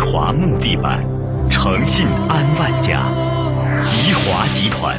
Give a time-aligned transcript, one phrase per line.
[0.00, 1.04] 华木地板
[1.50, 3.06] 诚信安万家
[3.84, 4.98] 宜华集团。